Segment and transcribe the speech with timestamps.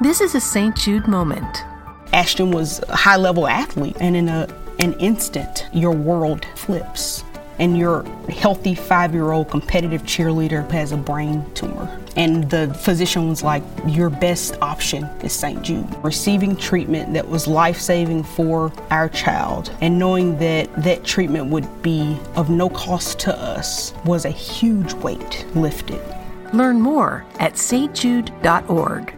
[0.00, 0.76] This is a St.
[0.76, 1.64] Jude moment.
[2.12, 4.46] Ashton was a high level athlete, and in a,
[4.78, 7.24] an instant, your world flips.
[7.58, 12.00] And your healthy five year old competitive cheerleader has a brain tumor.
[12.14, 15.60] And the physician was like, Your best option is St.
[15.64, 15.92] Jude.
[16.04, 21.82] Receiving treatment that was life saving for our child and knowing that that treatment would
[21.82, 26.00] be of no cost to us was a huge weight lifted.
[26.54, 29.17] Learn more at stjude.org.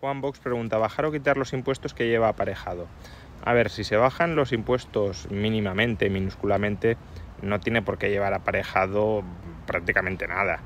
[0.00, 2.86] Juan Box pregunta, ¿bajar o quitar los impuestos que lleva aparejado?
[3.42, 6.96] A ver, si se bajan los impuestos mínimamente, minúsculamente,
[7.40, 9.22] no tiene por qué llevar aparejado
[9.66, 10.62] prácticamente nada.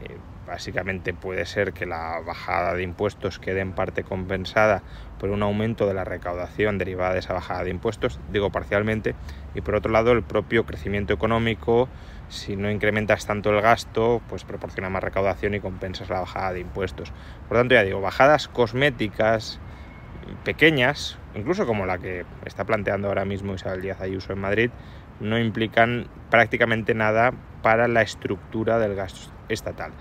[0.00, 0.18] Eh,
[0.50, 4.82] básicamente puede ser que la bajada de impuestos quede en parte compensada
[5.20, 9.14] por un aumento de la recaudación derivada de esa bajada de impuestos, digo parcialmente,
[9.54, 11.88] y por otro lado el propio crecimiento económico,
[12.28, 16.60] si no incrementas tanto el gasto, pues proporciona más recaudación y compensas la bajada de
[16.60, 17.12] impuestos.
[17.48, 19.60] Por tanto, ya digo, bajadas cosméticas
[20.44, 24.70] pequeñas, incluso como la que está planteando ahora mismo Isabel Díaz Ayuso en Madrid,
[25.20, 29.92] no implican prácticamente nada para la estructura del gasto estatal.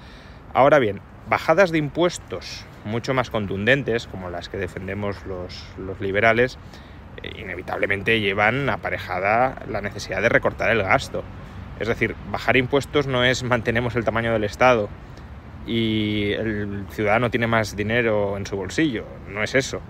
[0.53, 0.99] Ahora bien,
[1.29, 6.57] bajadas de impuestos mucho más contundentes, como las que defendemos los, liberales,
[7.21, 11.23] eh, inevitablemente llevan aparejada la necesidad de recortar el gasto.
[11.79, 14.89] Es decir, bajar impuestos no es mantenemos el tamaño del Estado
[15.67, 19.81] y el ciudadano tiene más dinero en su bolsillo, no es eso.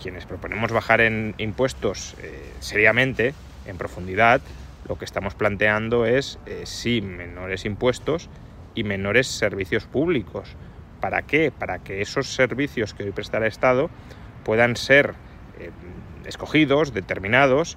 [0.00, 3.32] Quienes proponemos bajar en impuestos eh, seriamente,
[3.64, 4.42] en profundidad,
[4.86, 8.28] lo que estamos planteando es eh, sí menores impuestos
[8.76, 10.54] y menores servicios públicos.
[11.00, 11.50] ¿Para qué?
[11.50, 13.90] Para que esos servicios que hoy presta el Estado
[14.44, 15.14] puedan ser
[15.58, 15.70] eh,
[16.24, 17.76] escogidos, determinados,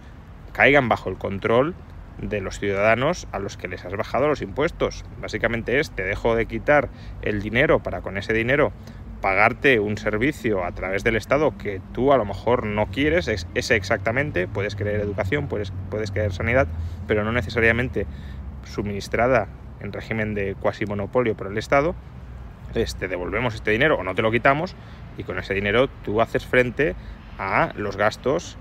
[0.53, 1.73] caigan bajo el control
[2.21, 5.05] de los ciudadanos a los que les has bajado los impuestos.
[5.21, 6.89] Básicamente es, te dejo de quitar
[7.21, 8.71] el dinero para con ese dinero
[9.21, 13.47] pagarte un servicio a través del Estado que tú a lo mejor no quieres, es
[13.53, 16.67] ese exactamente, puedes querer educación, puedes, puedes querer sanidad,
[17.07, 18.05] pero no necesariamente
[18.63, 19.47] suministrada
[19.79, 21.95] en régimen de cuasi monopolio por el Estado,
[22.67, 24.75] entonces te devolvemos este dinero o no te lo quitamos
[25.17, 26.95] y con ese dinero tú haces frente
[27.39, 28.57] a los gastos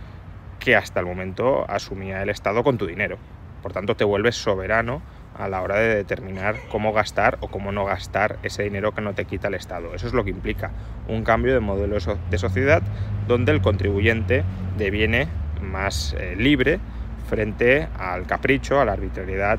[0.58, 3.18] que hasta el momento asumía el Estado con tu dinero.
[3.62, 5.02] Por tanto, te vuelves soberano
[5.36, 9.14] a la hora de determinar cómo gastar o cómo no gastar ese dinero que no
[9.14, 9.94] te quita el Estado.
[9.94, 10.72] Eso es lo que implica
[11.06, 11.96] un cambio de modelo
[12.30, 12.82] de sociedad
[13.26, 14.44] donde el contribuyente
[14.76, 15.28] deviene
[15.62, 16.80] más eh, libre
[17.28, 19.58] frente al capricho, a la arbitrariedad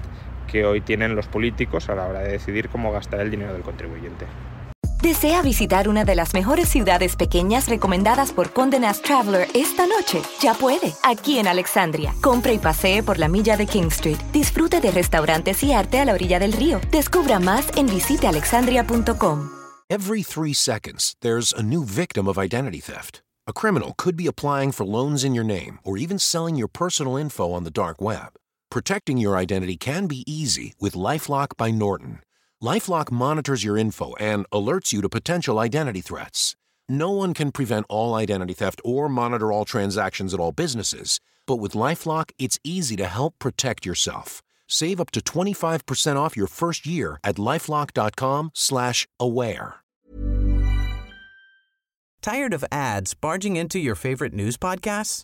[0.52, 3.62] que hoy tienen los políticos a la hora de decidir cómo gastar el dinero del
[3.62, 4.26] contribuyente.
[5.02, 10.22] ¿Desea visitar una de las mejores ciudades pequeñas recomendadas por Condé Nast Traveler esta noche?
[10.42, 12.14] Ya puede, aquí en Alexandria.
[12.22, 14.18] Compre y pasee por la milla de King Street.
[14.34, 16.82] Disfrute de restaurantes y arte a la orilla del río.
[16.92, 19.50] Descubra más en visitealexandria.com.
[19.90, 23.22] Every three seconds, there's a new victim of identity theft.
[23.48, 27.16] A criminal could be applying for loans in your name or even selling your personal
[27.16, 28.34] info on the dark web.
[28.72, 32.20] Protecting your identity can be easy with Lifelock by Norton.
[32.64, 36.56] Lifelock monitors your info and alerts you to potential identity threats.
[36.88, 41.56] No one can prevent all identity theft or monitor all transactions at all businesses, but
[41.56, 44.44] with Lifelock, it's easy to help protect yourself.
[44.68, 49.76] Save up to 25% off your first year at lifelock.com/aware.
[52.22, 55.24] Tired of ads barging into your favorite news podcasts?